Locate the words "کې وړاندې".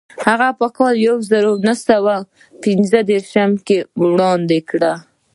3.67-4.59